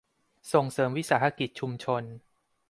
[0.53, 2.03] ส่งเสริมวิสาหกิจชุมชน